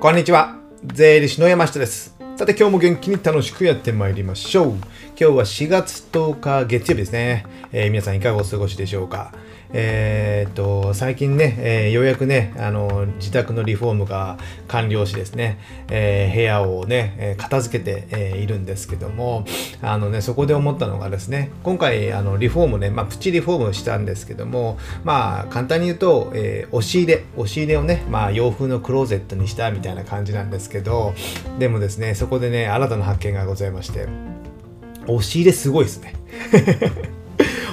[0.00, 0.56] こんにちは。
[0.82, 2.16] 税理士の山下です。
[2.38, 4.68] さて今日も元気に楽しくやってまいりましょう。
[4.70, 4.80] 今
[5.14, 7.44] 日は4月10日月曜日ですね。
[7.70, 9.34] えー皆さんいかがお過ごしでしょうか？
[9.72, 15.58] えーっと、最近ね、えーようやくね、あの、自宅のリフォームが完了しですね、
[15.88, 19.44] えー部屋をね、えー片付けて、えいるんですけども、
[19.82, 31.14] あのね、そこで思ったのがですね、今回、あの、リフォームね、まあ、プチリフォームしたんですけども、まあ、簡単に言うと、えー押し入れ、押し入れをね、まあ、洋風のクローゼットにしたみたいな感じなんですけど、
[31.58, 34.06] でもですね、そこでね、新たな発見がございまして、
[35.06, 36.14] 押し入れすごいですね。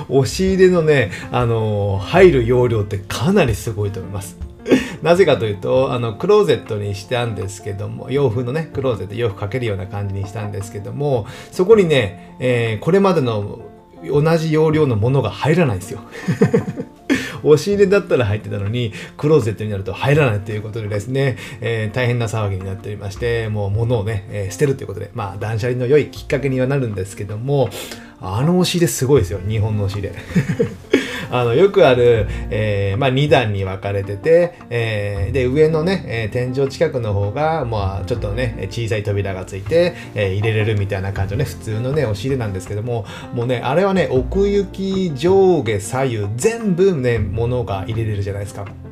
[0.10, 4.38] 押し入れのね、あのー入る容量ってかなりすごいと思います。
[5.02, 13.60] なぜかというと、あの、クローゼットにしたんですけども、洋風のね、クローゼット、洋服かけるような感じにしたんですけども、そこにね、えーこれまでの
[14.04, 16.02] 同じ容量のものが入らないんですよ。
[17.44, 27.70] 押し入れだったら入ってたのに、クローゼットになると入らないということでですね、えー大変な騒ぎになっておりまして、もう物をね、えー捨てるということで、まあ断捨離の良いきっかけにはなるんですけども、
[28.20, 30.16] あの押し入れすごいですよ、日本の押し入れ。
[31.32, 48.87] あのよくある、えーまあ、2段に分かれてて、えーで上のね、えー天井近くの方が、まあ、ちょっとね小さい扉がついて、えー入れれるみたいな感じのね普通のね押し入れなんですけどももうねあれはね奥行き上下左右全部ね物が入れれるじゃないですか。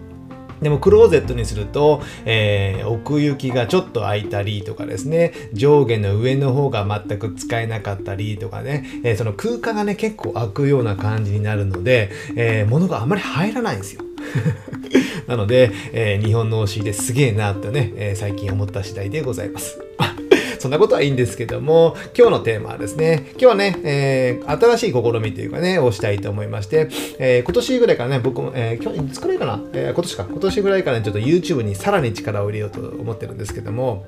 [0.66, 14.02] でもクローゼットにすると、えー奥行きがちょっと空いたりとかですね上下の上の方が全く使えなかったりとかね、えーその空間がね結構空くような感じになるので、えー物があまり入らないんですよ。
[15.28, 19.80] なので、えー日本の推しですげえなってね、えー最近思った次第でございます。
[20.66, 34.06] そんなことはいいんですけども、今日のテーマはですね、今日はね、えー新しい試みというかね、をしたいと思いまして、えー今年ぐらいからね、僕も、えー去年、いつくらいかな、えー今年か、今年ぐらいからね、ちょっと YouTube にさらに力を入れようと思ってるんですけども、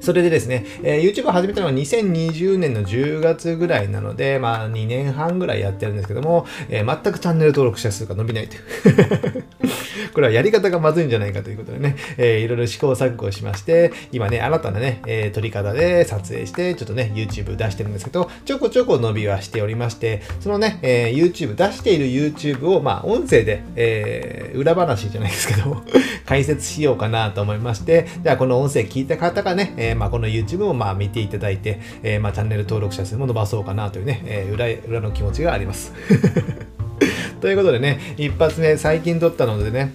[0.00, 9.44] それでですね、えー YouTube を始めたのは2020年の10月ぐらいなので、まあ2年半ぐらいやってるんですけども、えー全くチャンネル登録者数が伸びないという。
[10.14, 25.82] これはやり方がまずいんじゃないかということでね、えーいろいろ試行錯誤しまして、今ね、新たなね、えー撮り方で撮影して、ちょっとね、YouTube 出してるんですけど、ちょこちょこ伸びはしておりまして、そのね、えー YouTube、出している YouTube を、まあ、音声で、えー裏話じゃないですけど、
[26.26, 35.92] 解説しようかなと思いまして、じゃあこの音声聞いた方がね、えーまあ、この YouTube をまあ見ていただいて、えーまあ、チャンネル登録者数も伸ばそうかなというね、えー裏裏の気持ちがあります。
[37.40, 39.92] ということでね、一発目最近撮ったのでね、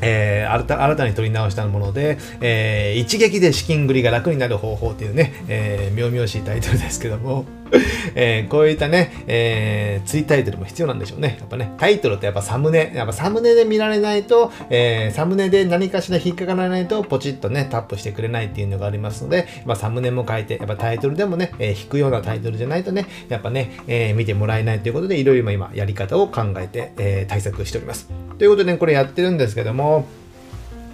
[0.00, 7.44] えー新た新たに撮り直したもので、えー一撃で資金繰りが楽になる方法というね、えー、妙々しいタイトルですけども、
[8.14, 11.36] えーこういったね、えー、追タイトルも必要なんでしょうね。
[11.40, 28.08] やっぱね、タイトルってやっぱサムネ、やっぱサムネで見られないと、えーサムネで何かしら引っかからないと、ポチッとね、タップしてくれないっていうのがありますので、まあ、サムネも変えて、やっぱタイトルでもね、えー引くようなタイトルじゃないとね、やっぱね、えー見てもらえないということで、いろいろ今やり方を考えて、えー対策しております。
[28.38, 30.06] ということで、ね、これやってるんですけども、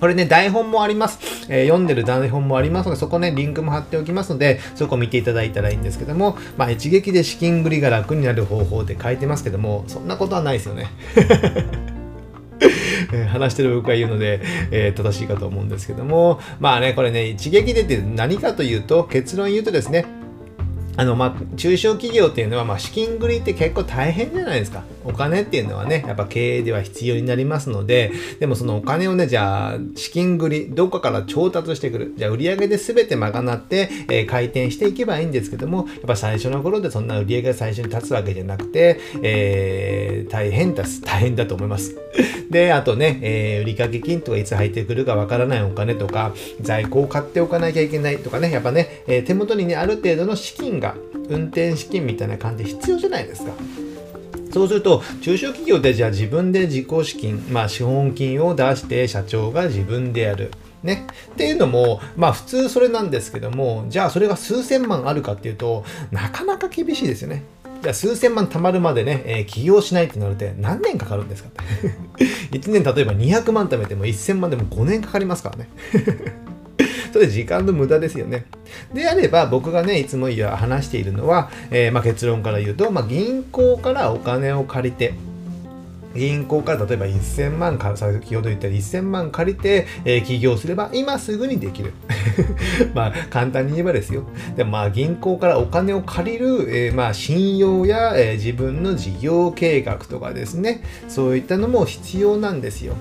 [0.01, 1.19] これね、台本もあります。
[1.49, 10.91] えー読んでる台本もありますので、そこね、リンクも貼っておきますので、そこ見ていただいたらいいんですけども、まあ、一撃で資金繰りが楽になる方法って書いてますけども、そんなことはないですよね。
[13.29, 14.41] 話してる僕が言うので、
[14.71, 20.07] えー正しいかと思うんですけども、まあね、これね、一撃でって何かというと、結論言うとですね、
[21.01, 24.85] あのまあ、中小企業っていうのは、ま、資金繰りって結構大変じゃないですか。
[25.03, 32.13] お金っていうのはね、やっぱ経営では必要になりますので、でもそのお金をね、じゃあ、資金繰り、どっかから調達してくる。
[32.19, 41.97] じゃあ、売上で全て賄って、えー回転していけばいいんですけども、やっぱ最初の頃でそんな売上が最初に立つわけじゃなくて、えー大変だす、大変だと思います。
[42.51, 50.90] で、あとね、えー売掛金とかいつ入ってくるかわからないお金とか、在庫を買っておかなきゃいけないとかね、やっぱね、え手元にね、ある程度の資金が、
[51.29, 53.53] 運転資金みたいな感じで必要じゃないですか。
[54.53, 60.51] そうすると、中小企業でじゃあ自分で自己資金、まあ資本金を出して社長が自分でやる。
[60.83, 61.07] ね。
[61.33, 67.45] っていうのも、まあ普通それなんですけども、じゃあそれが数千万あるかっていうと、なかなか厳しいですよね。
[67.83, 72.29] じゃあ数千万貯まるまでね、えー起業しないってなると何年かかるんですかって。
[72.59, 75.69] 1年例えば200万貯めても1000万でも5年かかりますからね。
[77.13, 78.47] それ時間の無駄ですよね。
[78.95, 85.15] であれば僕がねいつも言う話しているのは、えーまあ、結論から言うと、まあ、銀行からお金を借りて
[86.15, 91.93] 銀行から例えば1000万か先ほど言った1000万借りて、えー、起業すれば今すぐにできる。
[92.95, 94.25] まあ簡単に言えばですよ。
[94.57, 100.83] でもまあ銀行からお金を借りる、えー、まあ信用や、えー、自分の事業計画とかですね。
[101.09, 102.95] そういったのも必要なんですよ。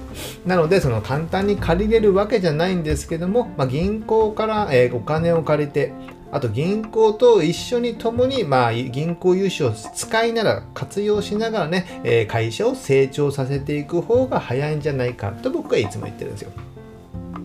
[0.46, 5.94] なのでその簡単に借りれるわけじゃないんですけども、まあ、銀行から、え、お金を借りて
[6.32, 16.52] あと銀行と一緒に共に、まあ、銀行融資を使いながら、活用しながらね、え、会社を成長させていく方が早いんじゃないかと僕はいつも言ってるんですよ。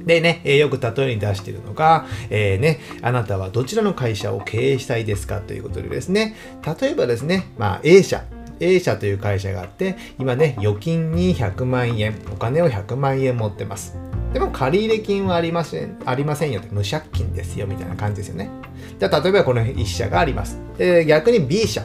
[0.04, 6.36] でね、え、よく例えに出しているのが、えー、ね、あなたはどちらの会社を経営したいですかということでですね、
[6.80, 8.24] 例えばですね、まあ A 社、
[8.60, 13.96] A 社という会社があって、今ね、預金に100万円、お金を100万円持ってます。
[14.32, 18.50] でも借入金はありません、ありませんよって無借金ですよみたいな感じですよね。
[18.98, 20.58] じゃあ例えばこの1社があります。
[20.76, 21.84] で逆に B 社。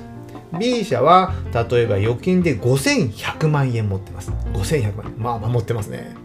[0.57, 4.31] B 社は例えば預金で5100万円持ってます。
[4.53, 5.13] 5100万円。
[5.17, 6.15] まあまあ持ってますね。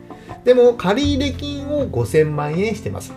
[0.45, 3.13] でも借入金を5000万円してます。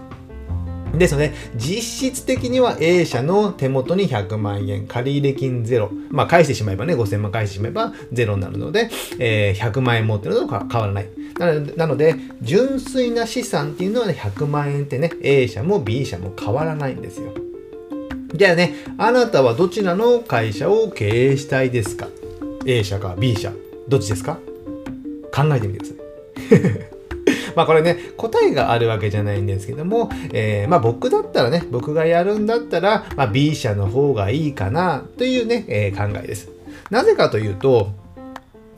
[0.97, 5.89] ですので、実質的には A 社の手元に100万円、借入金ゼロ。
[6.09, 8.89] まあ、返してしまえばね、5000万返してしまえばゼロになるので、
[9.19, 11.07] えー、100万円持ってるのと変わらない。
[11.75, 17.33] なので、純粋な資産っていうのはね、100万円ってね、A 社も B 社も変わらないんですよ。
[18.33, 22.07] じゃあね、あなたはどちらの会社を経営したいですか
[22.65, 23.51] ?A 社か B 社。
[23.87, 24.39] どっちですか？
[25.33, 26.87] 考えてみてください。
[27.57, 36.51] まあこれね、答えがあるわけじゃないんですけども、えー、まあ僕だったらね、僕がやるんだったら、まあ、B 社の方がいいかなというね、えー、考えです。
[36.91, 37.89] なぜかというと、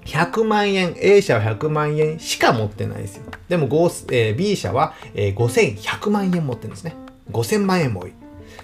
[0.06, 3.24] 100万円、A 社は100万円しか持ってないですよ。
[3.50, 6.96] でも、えー、B 社は、えー、5100万円持ってるんですね。
[7.34, 8.14] 5000万円も多い。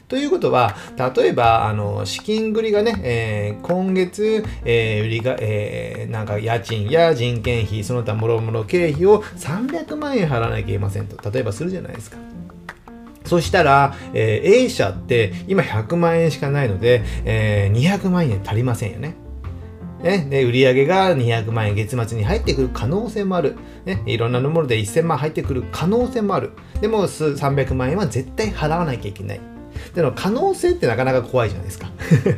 [0.07, 0.75] ということは、
[1.15, 12.17] 例えば、あの、資金繰りがね、えー、今月、えー、売りが、えー、なんか家賃や人件費、その他もろもろ経費を300万円払わなきゃいけませんと、例えばするじゃないですか。
[13.25, 19.15] そしたら、えー、A 社って今100万円しかないので、えー、200万円足りませんよね。
[20.03, 23.55] ね、で売上が200万円月末に入ってくる可能性もある、
[23.85, 29.54] ね、いろんなもので1000万入ってくる可能性もあるでも300万円は絶対払わなきゃいけない
[29.93, 31.89] でも可能性ってなかなか怖いじゃないですか。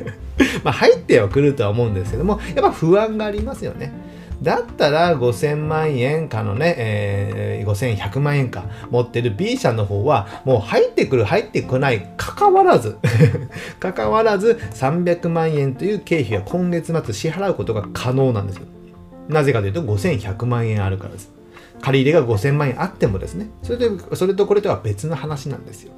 [0.63, 3.91] まあ入ってはくるとは思うんですけどもやっぱ不安がありますよね。
[4.41, 12.97] だったら5000万円かのね、えー、5100万円か持ってる B 社の方はもう入ってくる入ってこない関わらず
[13.79, 18.63] 関わらず300万円という経費は今月末支払うことが可能なんですよ。
[19.27, 21.31] なぜかというと5100万円あるからです。
[21.81, 23.49] 借り入れが5000万円あってもですね。
[23.63, 25.91] それでそれとこれとは別の話なんですよ。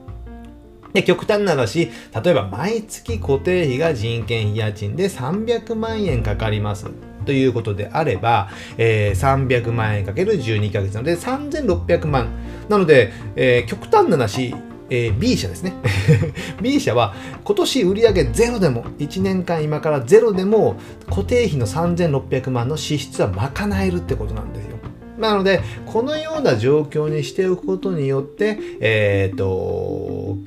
[0.94, 1.92] で、極端な話、
[2.24, 6.88] 例えば毎月固定費が人件費家賃で300万円かかります。
[7.26, 12.30] ということであれば、えー、300万円かける12ヶ月なので3600万。
[12.70, 14.56] なので、えー、極端な話、
[14.90, 15.74] えー、B 社ですね。
[16.62, 17.14] B 社は
[17.44, 20.78] 今年売上ゼロでも、1年間今からゼロでも
[21.08, 24.79] 固定費の3600万の支出は賄えるってことなんですよ。
[25.20, 30.38] なので、このような状況にしておくことによって、えっ、ー、と、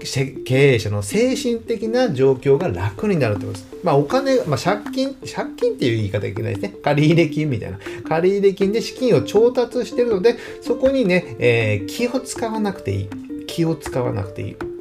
[0.44, 3.76] 経営者の精神的な状況が楽になるということです。
[3.84, 6.74] まあ、お金、まあ、借金、借金っていう言い方いけないですね。
[6.82, 7.78] 借入金みたいな。
[8.08, 13.08] 借入金で資金を調達してるので、そこにね、えー、気を使わなくていい。
[13.46, 14.71] 気を使わなくていい。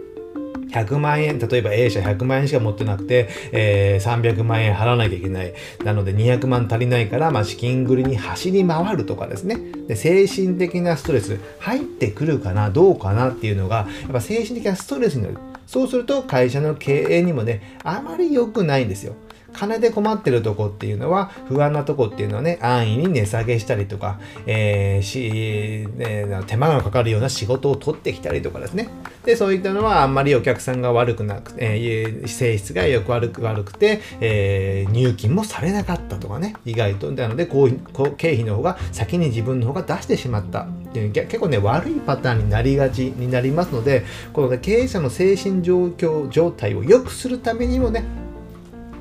[0.72, 5.54] 100万円、例えば A 社100万円しか持ってなくて、えー、300万円払わなきゃいけない。
[5.84, 9.58] なので200万足りないから、まあ、資金繰りに走り回るとかですね。
[9.88, 15.38] で精神的なストレス、入ってくるかな、どうかなっていうのが、やっぱ精神的なストレスになる。
[15.68, 19.16] そうすると会社の経営にもね、あまり良くないんですよ。
[19.54, 28.90] 金で困ってるとこっていうのは、不安なとこっていうのはね、安易に値下げしたりとか、えー、し、ね、手間がかかるような仕事を取ってきたりとかですね。
[29.26, 37.12] で、そういったのはあんまりお客さんが悪くなく、えー、性質がよく悪く悪くて、えー、入金もされなかったとかね、意外と。
[37.12, 44.04] なので、こう、こう経費の方が先に自分の方が出してしまったっていう、結構ね、悪いパターンになりがちになりますので、
[44.34, 48.04] この、ね、経営者の精神状況、状態を良くするためにもね、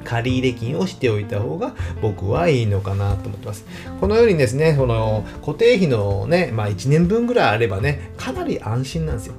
[0.05, 3.65] 借入金をしておいた方が僕はいいのかなと思ってます。
[4.01, 9.35] このようにですね、その固定費のね、まあ1年分ぐらいあればね、かなり安心なんですよ。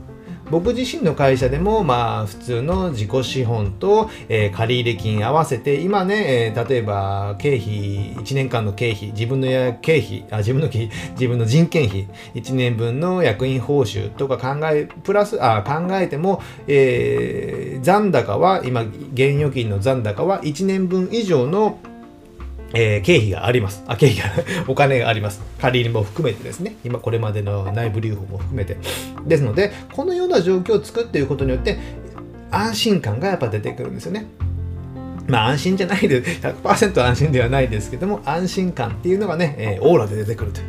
[0.51, 9.47] 僕自身の会社でも、まあ、普通の自己資本と、えー、借入金合わせて、今ね、えー、例えば、経費、1年間の経費、自分の
[9.81, 21.79] 経費あ、自分の経費、 自分の人件費、1年分の役員報酬とか考え、プラス、あ考えても、えー、残高は、今、現預金の残高は1年分以上の
[22.73, 23.83] えー、経費があります。
[23.87, 24.31] あ、経費が、
[24.67, 25.41] お金があります。
[25.59, 26.75] 借り入れも含めてですね。
[26.83, 28.77] 今これまでの内部留保も含めて。
[29.25, 31.77] ですので、このような状況を作っていくことによって、
[32.51, 34.25] 安心感がやっぱ出てくるんですよね。
[35.27, 40.61] まあ安心じゃないで、100%安心ではないですけども、安心感っていうのがね、えー、オーラで出てくると。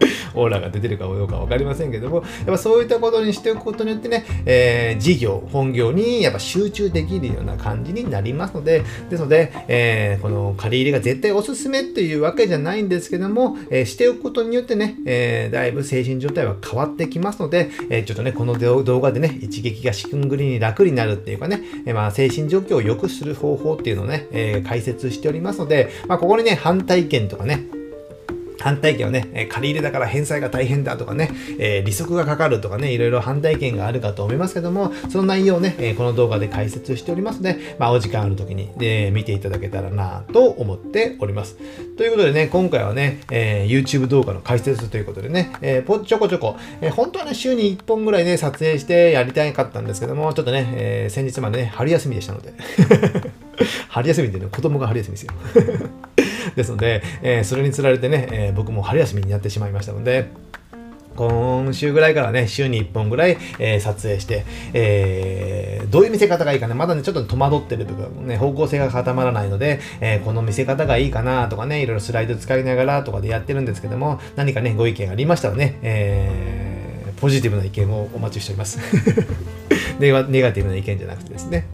[0.34, 27.79] オーラが出てるかどうか分かりませんけども、やっぱそういったことにしておくことによってね、えー、事業、本業にやっぱ集中できるような感じになりますので、ですので、えー、この借り入れが絶対おすすめっていうわけじゃないんですけども、えー、しておくことによってね、えー、だいぶ精神状態は変わってきますので、え、ちょっとね、この動画でね、一撃が仕組んぐりに楽になるっていうかね、え、まあ精神状況を良くする方法っていうのをね、え、解説しておりますので、まあここにね、反対意見とかね、
[28.60, 41.56] 反対意見をね、え借り入れだから返済が大変だとかね、え、利息がかかるとかね、いろいろ反対意見があるかと思いますけども、その内容をね、えこの動画で解説しておりますので、まあ、お時間ある時に、え見ていただけたらなと思っております。
[41.96, 52.52] ということでね、今回はね、え、YouTube 動画の解説ということでね、えー、ちょこちょこ、え、本当はね、週に1本ぐらいね、撮影してやりたかったんですけども、ちょっとね、え先日までね、春休みでしたので、
[53.88, 55.32] 春休みでね、子供が春休みですよ。
[56.56, 60.30] ですので、えー、それにつられてね、えー、僕も春休みになってしまいましたので、
[61.16, 78.78] 今週ぐらいからね、週に1本ぐらい、えー、撮影して、えー、どういう見せ方がいいかね、まだね、ちょっと戸惑ってる部分、ね、方向性が固まらないので、えー、この見せ方がいいかなとかね、いろいろスライド使いながらとかでやってるんですけども、何かね、ご意見ありましたらね、えー、ポジティブな意見をお待ちしております。
[80.00, 81.66] ネガティブな意見じゃなくてですね。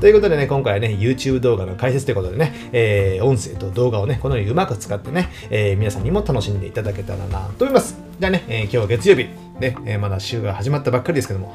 [0.00, 7.98] ということでね、今回はね、YouTube 動画の解説ということでね、えー、音声と動画をね、このようにうまく使ってね、えー、皆さんにも楽しんでいただけたらなと思います。
[8.18, 9.24] じゃあね、えー、今日は月曜日、
[9.60, 11.54] ね、えー、まだ週が始まったばっかりですけども、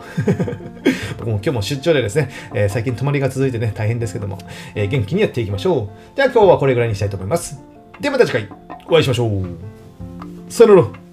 [1.18, 4.38] 僕も今日も出張でですね、えー、最近泊まりが続いてね、大変ですけども、
[4.76, 6.16] えー、元気にやっていきましょう。
[6.16, 7.60] では今日はこれぐらいにしたいと思います。
[8.00, 8.50] ではまた次回
[8.88, 9.32] お会いしましょう。
[10.50, 11.05] さよなら。